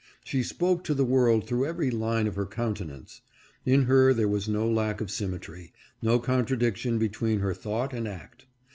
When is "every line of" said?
1.67-2.33